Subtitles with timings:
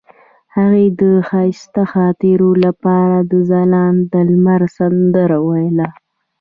[0.55, 5.87] هغې د ښایسته خاطرو لپاره د ځلانده لمر سندره ویله.